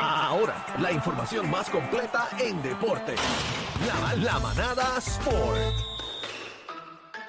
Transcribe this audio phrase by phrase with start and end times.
[0.00, 3.14] Ahora, la información más completa en deporte.
[3.86, 5.58] La, la manada Sport.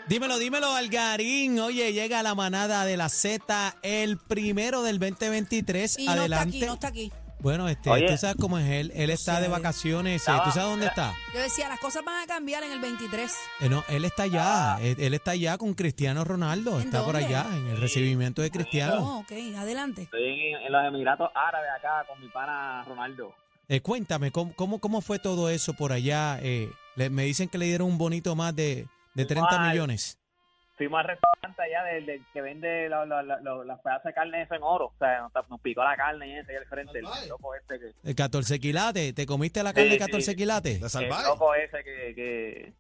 [0.08, 1.60] Dímelo, dímelo, Algarín.
[1.60, 6.00] Oye, llega la manada de la Z el primero del 2023.
[6.00, 6.58] Y no está Adelante.
[6.58, 7.12] aquí, no está aquí.
[7.42, 8.08] Bueno, este, Oye.
[8.08, 8.92] tú sabes cómo es él.
[8.96, 9.44] Él está Sí.
[9.44, 10.12] de vacaciones.
[10.14, 11.14] eh, Estaba- ¿Tú sabes dónde está?
[11.34, 13.34] Yo decía, las cosas van a cambiar en el 23.
[13.62, 14.78] Eh, no, él está allá.
[14.82, 16.80] Él, él está allá con Cristiano Ronaldo.
[16.82, 17.28] ¿En Está por dónde?
[17.36, 18.96] allá en el recibimiento de Cristiano.
[19.02, 20.02] Oh, ok, adelante.
[20.04, 23.34] Estoy en, en los Emiratos Árabes acá con mi pana Ronaldo.
[23.70, 26.40] Eh, cuéntame, ¿cómo, cómo, cómo fue todo eso por allá?
[26.42, 29.70] Eh, le- me dicen que le dieron un bonito más de, de 30 Igual.
[29.70, 30.19] millones.
[30.80, 34.14] Fuimos al restaurante allá del, del que vende la- la- la- la- las pedazos de
[34.14, 34.86] carne eso en oro.
[34.86, 37.00] O sea, nos, nos picó la carne y ese al frente.
[37.00, 37.92] El loco este que...
[38.04, 39.14] El 14 quilates.
[39.14, 40.36] ¿Te comiste la carne de Sí, 14 sí.
[40.38, 40.80] quilates?
[40.80, 41.24] La El salvaje.
[41.28, 42.16] loco ese que...
[42.16, 42.74] que...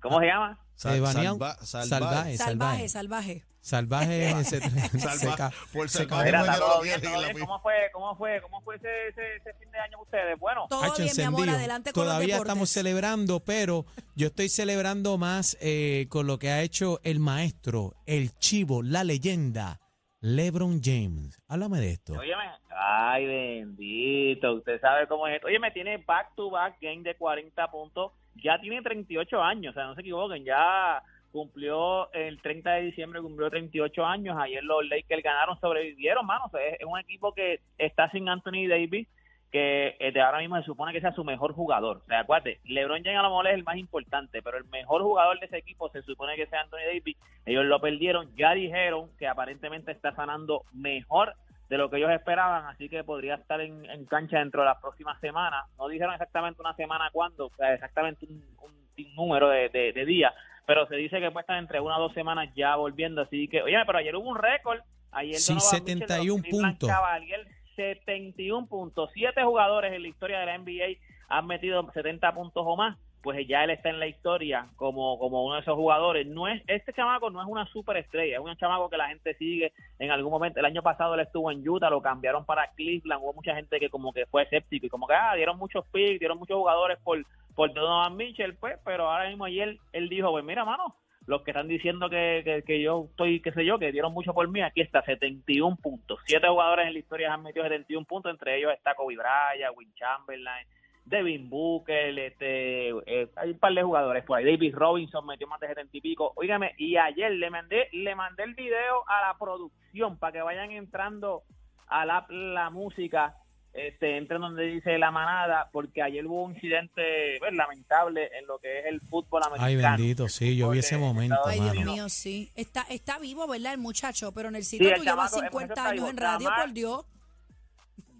[0.00, 0.58] ¿Cómo se llama?
[0.78, 2.38] Sal- Eh, salva- salvaje, salvaje.
[2.38, 3.44] Salvaje, salvaje.
[3.60, 7.38] Salvaje ese Salva- seca- por salvaje Mira, todo bien, todo bien.
[7.40, 10.38] ¿Cómo fue, cómo fue, cómo fue ese, ese, ese fin de año ustedes?
[10.38, 14.48] Bueno, Todo Hacho bien, mi amor, adelante con Todavía los estamos celebrando, pero yo estoy
[14.48, 19.80] celebrando más eh, con lo que ha hecho el maestro, el chivo, la leyenda,
[20.20, 21.42] LeBron James.
[21.48, 22.12] Háblame de esto.
[22.14, 25.48] Óyeme, ay bendito, usted sabe cómo es esto.
[25.48, 29.74] Oye, me tiene back to back game de 40 puntos, ya tiene 38 años, o
[29.74, 34.86] sea, no se equivoquen, ya cumplió el 30 de diciembre, cumplió 38 años, ayer los
[34.88, 39.06] Lakers ganaron, sobrevivieron, mano, es un equipo que está sin Anthony Davis,
[39.50, 42.02] que eh, de ahora mismo se supone que sea su mejor jugador.
[42.04, 45.02] O sea, acuérdate, LeBron James a lo mejor es el más importante, pero el mejor
[45.02, 47.16] jugador de ese equipo se supone que sea Anthony Davis.
[47.46, 51.34] Ellos lo perdieron, ya dijeron que aparentemente está sanando mejor
[51.68, 54.78] de lo que ellos esperaban, así que podría estar en, en cancha dentro de las
[54.80, 55.66] próximas semanas.
[55.76, 60.32] No dijeron exactamente una semana cuándo, exactamente un, un número de, de- de días,
[60.66, 63.62] pero se dice que puede estar entre una o dos semanas ya volviendo, así que,
[63.62, 64.80] oye, pero ayer hubo un récord,
[65.12, 66.88] ayer Sí, Donovan Mitchell de los 71 Cleveland puntos.
[66.88, 72.62] Cavaliers, 71 puntos, siete jugadores en la historia de la NBA han metido 70 puntos
[72.66, 76.26] o más, pues ya él está en la historia como, como uno de esos jugadores.
[76.26, 79.72] No es Este chamaco no es una superestrella, es un chamaco que la gente sigue
[79.98, 80.60] en algún momento.
[80.60, 83.90] El año pasado él estuvo en Utah, lo cambiaron para Cleveland, hubo mucha gente que
[83.90, 87.24] como que fue escéptico y como que ah, dieron muchos picks, dieron muchos jugadores por,
[87.54, 90.94] por Donovan Mitchell, pues, pero ahora mismo ayer él dijo, pues mira, mano,
[91.28, 94.48] los que están diciendo que, que, yo estoy, qué sé yo, que dieron mucho por
[94.48, 96.18] mí, aquí está, 71 puntos.
[96.24, 99.92] Siete jugadores en la historia han metido 71 puntos, entre ellos está Kobe Bryant, Will
[99.94, 100.66] Chamberlain,
[101.08, 104.44] Devin Booker, este, eh, hay un par de jugadores por ahí.
[104.44, 106.32] David Robinson metió más de 70 y pico.
[106.36, 110.70] Óigame, y ayer le mandé, le mandé el video a la producción para que vayan
[110.72, 111.42] entrando
[111.86, 113.34] a la, la música,
[113.72, 118.58] este, entren donde dice la manada, porque ayer hubo un incidente pues, lamentable en lo
[118.58, 119.96] que es el fútbol Ay, americano.
[119.96, 121.92] bendito, sí, yo vi ese momento, Ay, Dios mano.
[121.92, 122.50] mío, sí.
[122.54, 123.72] Está, está vivo, ¿verdad?
[123.74, 125.88] El muchacho, pero en el Sí, sitio el tú llevas chamaco, el 50 muchacho está
[125.90, 127.06] años en radio, Damar- por Dios.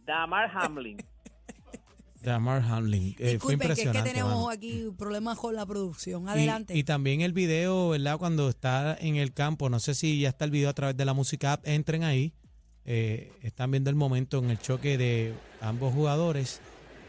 [0.06, 0.96] Damar Hamlin.
[2.28, 3.08] Damar Hamlin.
[3.10, 4.10] Eh, fue Disculpen, que es que impresionante.
[4.10, 4.50] tenemos mano.
[4.50, 6.24] aquí problemas con la producción.
[6.24, 6.76] Y- Adelante.
[6.76, 8.18] Y, también el video, ¿verdad?
[8.18, 11.04] Cuando está en el campo, no sé si ya está el video a través de
[11.04, 12.32] la música app, entren ahí.
[12.84, 16.60] Eh, están viendo el momento en el choque de ambos jugadores.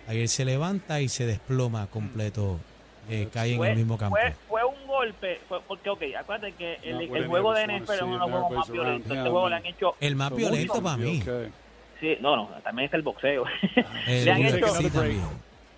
[0.07, 2.59] Ahí él se levanta y se desploma completo,
[3.09, 4.17] eh, cae en el mismo campo.
[4.19, 8.01] Fue, fue un golpe, fue, porque, ok, acuérdate que el, el juego de NFL es
[8.01, 9.11] uno de los juegos más nervous around violentos.
[9.17, 11.21] Este juego le han hecho, El más violento para mí.
[11.21, 11.49] okay.
[11.99, 13.45] Sí, no, no, también está el boxeo.
[14.07, 14.67] El le han hecho.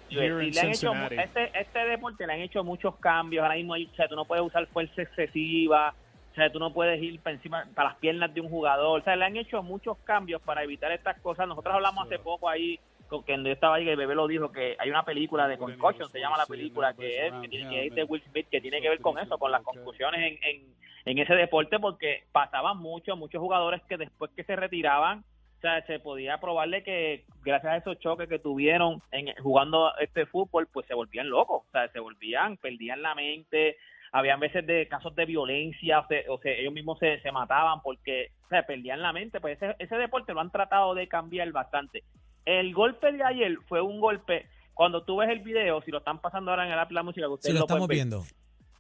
[0.09, 3.43] Sí, le han este, este deporte le han hecho muchos cambios.
[3.43, 5.93] Ahora mismo, o sea, tú no puedes usar fuerza excesiva.
[6.31, 9.01] O sea, tú no puedes ir para encima, para las piernas de un jugador.
[9.01, 11.47] O sea, le han hecho muchos cambios para evitar estas cosas.
[11.47, 12.79] Nosotros hablamos hace poco ahí,
[13.09, 15.57] con que yo estaba ahí, que el bebé lo dijo, que hay una película de
[15.57, 18.61] Concussion, se llama la película, que es, que, tiene, que es de Will Smith, que
[18.61, 20.61] tiene que ver con eso, con las concusiones en, en,
[21.03, 25.25] en ese deporte, porque pasaban muchos, muchos jugadores que después que se retiraban,
[25.61, 30.25] o sea, se podía probarle que gracias a esos choques que tuvieron en, jugando este
[30.25, 33.77] fútbol, pues se volvían locos, o sea, se volvían, perdían la mente,
[34.11, 37.79] habían veces de casos de violencia, o sea, o sea, ellos mismos se, se mataban
[37.83, 41.51] porque o sea, perdían la mente, pues ese, ese deporte lo han tratado de cambiar
[41.51, 42.03] bastante.
[42.43, 46.21] El golpe de ayer fue un golpe, cuando tú ves el video, si lo están
[46.21, 48.23] pasando ahora en el app La Música, que ustedes lo lo pueden estamos ver, viendo.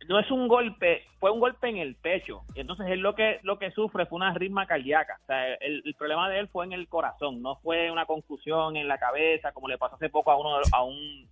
[0.07, 2.41] No es un golpe, fue un golpe en el pecho.
[2.55, 5.19] Y entonces él lo que lo que sufre fue una ritma cardíaca.
[5.23, 8.75] O sea, el, el problema de él fue en el corazón, no fue una confusión
[8.77, 11.29] en la cabeza, como le pasó hace poco a uno a un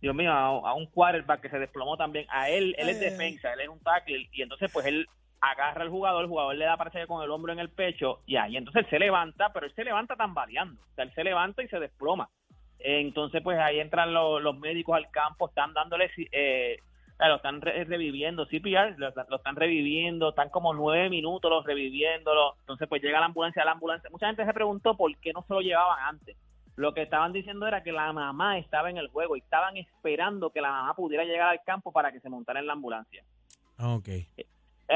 [0.00, 2.26] Dios mío, a, a un quarterback que se desplomó también.
[2.28, 5.06] A él, él es defensa, él es un tackle, y entonces pues él
[5.40, 8.36] agarra al jugador, el jugador le da parece con el hombro en el pecho, y
[8.36, 11.62] ahí entonces él se levanta, pero él se levanta tambaleando, o sea, él se levanta
[11.62, 12.28] y se desploma.
[12.84, 16.78] Entonces, pues ahí entran los, los médicos al campo, están dándole, eh,
[17.28, 22.54] lo están re- reviviendo, CPR, lo, lo están reviviendo, están como nueve minutos los reviviéndolo.
[22.60, 24.10] Entonces, pues llega la ambulancia, la ambulancia.
[24.10, 26.36] Mucha gente se preguntó por qué no se lo llevaban antes.
[26.76, 30.50] lo que estaban diciendo era que la mamá estaba en el juego y estaban esperando
[30.50, 33.22] que la mamá pudiera llegar al campo para que se montara en la ambulancia.
[33.78, 34.08] Ok.
[34.08, 34.46] Eh,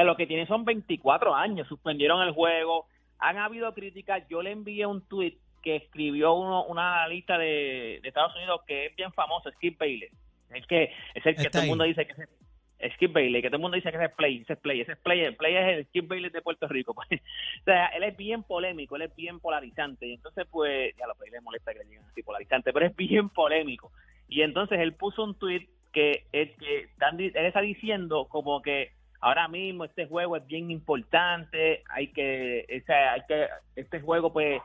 [0.03, 2.87] lo que tiene son 24 años, suspendieron el juego,
[3.19, 8.07] han habido críticas, yo le envié un tweet que escribió uno, una lista de, de
[8.07, 10.09] Estados Unidos que es bien famoso, Skip Bailey,
[10.53, 12.13] es que es el que Está todo el mundo dice que
[12.79, 14.91] es Skip Bailey, que todo el mundo dice que es Play, ese es Play, ese
[14.91, 16.93] es Play, el Play es el Skip Bailey de Puerto Rico.
[16.95, 17.07] pues.
[17.11, 21.15] o sea, él es bien polémico, él es bien polarizante, y entonces pues, ya lo
[21.15, 23.91] Play le molesta que le digan así polarizante, pero es bien polémico.
[24.27, 29.47] Y entonces él puso un tweet que, es que él está diciendo como que ahora
[29.47, 34.61] mismo este juego es bien importante, hay que, o sea, hay que, este juego pues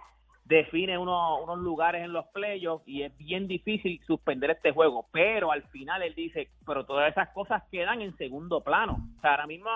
[0.53, 5.51] define uno- unos lugares en los playoffs y es bien difícil suspender este juego, pero
[5.53, 8.99] al final él dice, pero todas esas cosas quedan en segundo plano.
[9.19, 9.69] O sea, ahora mismo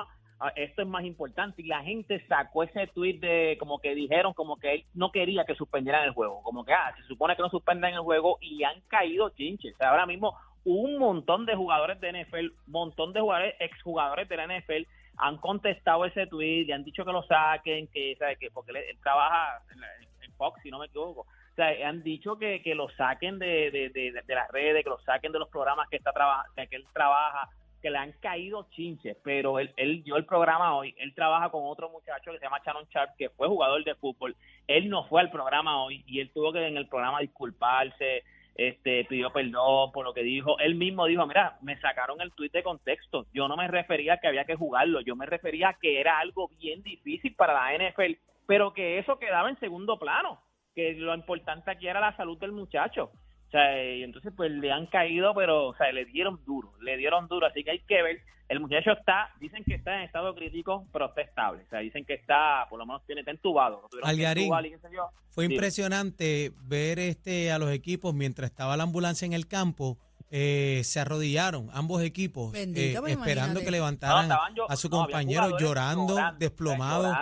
[0.54, 4.58] esto es más importante y la gente sacó ese tweet de como que dijeron como
[4.58, 7.48] que él no quería que suspendieran el juego, como que ah, se supone que no
[7.48, 9.74] suspendan el juego y han caído chinches.
[9.74, 10.34] O sea, ahora mismo
[10.64, 14.86] un montón de jugadores de NFL, montón de jugadores, exjugadores de la NFL
[15.18, 18.36] han contestado ese tweet y han dicho que lo saquen, que, ¿sabe?
[18.36, 19.86] que porque él, él trabaja en, la-
[20.36, 21.22] Fox, si no me equivoco.
[21.22, 24.98] O sea, han dicho que, que lo saquen de, de, de, las redes, que lo
[25.00, 27.48] saquen de los programas que está traba- que él trabaja,
[27.82, 31.62] que le han caído chinches, pero él, él dio el programa hoy, él trabaja con
[31.64, 34.34] otro muchacho que se llama Shannon Sharp, que fue jugador de fútbol,
[34.66, 38.24] él no fue al programa hoy y él tuvo que en el programa disculparse,
[38.56, 40.58] este pidió perdón por lo que dijo.
[40.58, 43.26] Él mismo dijo, mira, me sacaron el tuit de contexto.
[43.34, 46.18] Yo no me refería a que había que jugarlo, yo me refería a que era
[46.18, 48.12] algo bien difícil para la NFL,
[48.46, 50.40] pero que eso quedaba en segundo plano,
[50.74, 53.10] que lo importante aquí era la salud del muchacho.
[53.46, 56.96] O sea, y entonces pues le han caído, pero o sea, le dieron duro, le
[56.96, 58.20] dieron duro, así que hay que ver.
[58.48, 61.64] El muchacho está, dicen que está en estado crítico, pero está estable.
[61.64, 63.88] O sea, dicen que está, por lo menos tiene, está entubado.
[64.04, 64.44] Algarín.
[64.44, 65.08] entubar y qué sé yo.
[65.30, 65.54] Fue Dime.
[65.56, 69.98] impresionante ver este a los equipos mientras estaba la ambulancia en el campo.
[70.28, 73.64] eh, se arrodillaron ambos equipos Bendito, eh, esperando imagínate.
[73.64, 77.16] que levantaran yo- a su no, compañero llorando, orando, desplomados.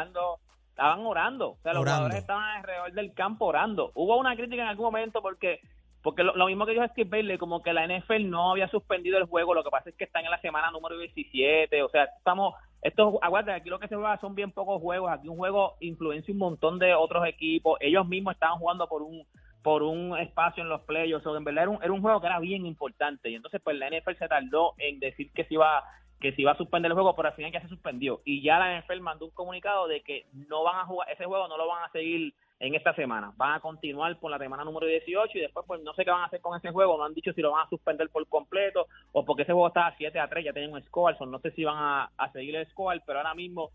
[0.74, 1.50] Estaban orando.
[1.50, 1.98] O sea, los Orando.
[1.98, 3.92] jugadores estaban alrededor del campo orando.
[3.94, 5.60] Hubo una crítica en algún momento porque
[6.02, 9.16] porque lo, lo mismo que dijo Skip Bailey, como que la NFL no había suspendido
[9.16, 12.04] el juego, lo que pasa es que están en la semana número 17, o sea,
[12.18, 15.76] estamos, estos, aguanta, aquí lo que se juega son bien pocos juegos, aquí un juego
[15.80, 19.24] influencia un montón de otros equipos, ellos mismos estaban jugando por un
[19.62, 22.20] por un espacio en los playoffs, o sea, en verdad era un, era un juego
[22.20, 25.54] que era bien importante, y entonces pues la NFL se tardó en decir que se
[25.54, 25.82] iba
[26.24, 28.58] que se iba a suspender el juego, pero al final ya se suspendió, y ya
[28.58, 31.68] la NFL mandó un comunicado de que no van a jugar, ese juego no lo
[31.68, 33.32] van a seguir en esta semana.
[33.36, 36.22] Van a continuar por la semana número 18 y después pues no sé qué van
[36.22, 36.96] a hacer con ese juego.
[36.96, 39.94] No han dicho si lo van a suspender por completo o porque ese juego estaba
[39.98, 41.16] 7 a 3, ya tienen un score.
[41.18, 43.70] so no sé si van a, a seguir el score, pero ahora mismo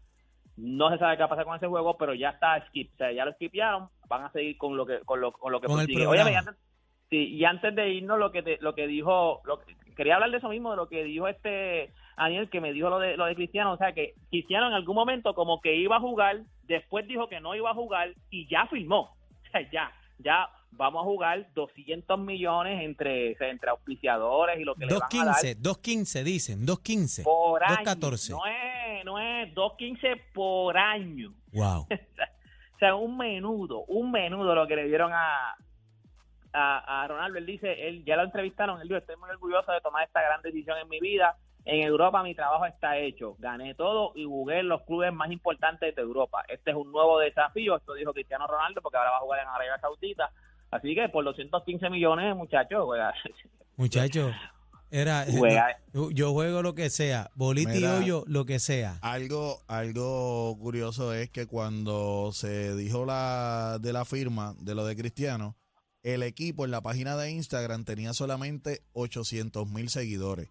[0.58, 2.92] no se sabe qué va a pasar con ese juego, pero ya está skip.
[2.94, 5.62] O sea, ya lo skipearon, van a seguir con lo que con lo, con lo
[5.62, 5.78] que Con.
[6.08, 6.56] Óyeme, y antes,
[7.10, 10.32] sí, y antes de irnos, lo que te- lo que dijo, lo que- quería hablar
[10.32, 13.26] de eso mismo, de lo que dijo este Daniel, que me dijo lo de, lo
[13.26, 13.74] de Cristiano.
[13.74, 17.40] O sea, que Cristiano en algún momento como que iba a jugar, después dijo que
[17.40, 19.16] no iba a jugar y ya firmó.
[19.50, 24.86] O sea, ya, ya vamos a jugar 200 millones entre, entre auspiciadores y lo que
[24.86, 27.24] le van a dar 2.15, 2.15 dicen, 2.15.
[27.24, 27.78] por año.
[27.78, 28.30] 2.14.
[28.30, 31.34] No es, no es 2.15 por año.
[31.54, 31.88] Wow.
[32.72, 35.54] O sea, un menudo, un menudo lo que le dieron a,
[36.54, 37.38] a, a Ronaldo.
[37.38, 40.42] Él dice, él ya lo entrevistaron, él dijo, estoy muy orgulloso de tomar esta gran
[40.42, 41.36] decisión en mi vida.
[41.72, 43.36] En Europa mi trabajo está hecho.
[43.38, 46.44] Gané todo y jugué en los clubes más importantes de Europa.
[46.48, 49.48] Este es un nuevo desafío, esto dijo Cristiano Ronaldo, porque ahora va a jugar en
[49.50, 50.32] Arabia Saudita.
[50.72, 53.14] Así que por 215 millones, muchachos, juega.
[53.78, 54.34] Muchachos,
[54.90, 55.78] era Juega.
[55.94, 58.98] yo juego lo que sea, bolita y hoyo, lo que sea.
[59.04, 64.96] Algo, algo curioso es que cuando se dijo la de la firma de lo de
[64.96, 65.56] Cristiano,
[66.02, 70.50] el equipo en la página de Instagram tenía solamente 800 mil seguidores.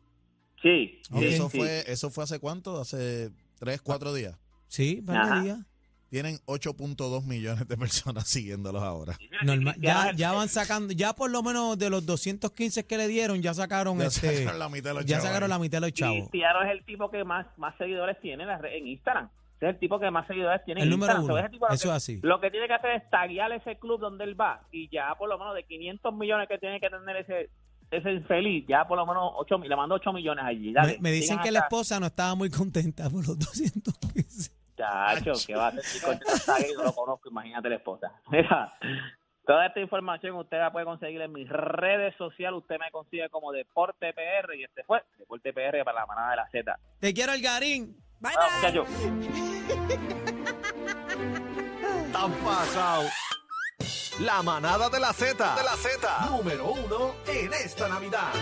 [0.62, 1.58] Sí, Eso sí.
[1.58, 2.80] fue, eso fue hace cuánto?
[2.80, 4.36] Hace tres, cuatro días.
[4.66, 5.40] Sí, Ajá.
[5.42, 5.58] días.
[6.10, 9.16] Tienen 8.2 millones de personas siguiéndolos ahora.
[9.44, 9.74] Normal.
[9.78, 13.52] Ya, ya van sacando, ya por lo menos de los 215 que le dieron, ya
[13.52, 15.92] sacaron Ya este, sacaron la mitad de los ya chavos sacaron la mitad de los
[15.92, 16.18] chavos.
[16.30, 19.28] Cristiano es el tipo que más, más seguidores tiene en, la red- en Instagram.
[19.60, 21.44] Es el tipo que más seguidores tiene El en número Instagram.
[21.44, 21.50] uno.
[21.50, 22.20] Tipo Eso que- es así.
[22.22, 25.28] Lo que tiene que hacer es taguear ese club donde él va y ya por
[25.28, 27.50] lo menos de 500 millones que tiene que tener ese
[27.90, 30.72] ese infeliz, ya por lo menos 8 mil, le mando 8 millones allí.
[30.72, 34.52] Dale, Me, me dicen que la esposa no estaba muy contenta por los 215.
[34.76, 37.76] Chacho, que va a hacer si con ese tague y no lo conozco, imagínate la
[37.76, 38.12] esposa.
[38.30, 38.72] Mira,
[39.44, 43.50] toda esta información usted la puede conseguir en mis redes sociales, usted me consigue como
[43.50, 46.78] Deporte PR y este fue Deporte PR para la manada de la Z.
[47.00, 47.96] Te quiero, Algarín.
[48.20, 48.72] Bye, Bueno, bye.
[48.72, 50.08] muchachos.
[52.12, 53.04] Tan pasado.
[54.20, 55.54] La manada de la Z.
[55.54, 56.26] De la Z.
[56.30, 58.32] Número uno en esta Navidad.